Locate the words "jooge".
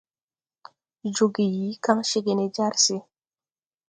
1.15-1.43